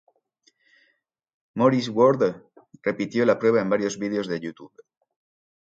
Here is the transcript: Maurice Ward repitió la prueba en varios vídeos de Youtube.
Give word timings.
Maurice 1.53 1.91
Ward 1.91 2.23
repitió 2.81 3.23
la 3.23 3.37
prueba 3.37 3.61
en 3.61 3.69
varios 3.69 3.99
vídeos 3.99 4.25
de 4.25 4.39
Youtube. 4.39 4.73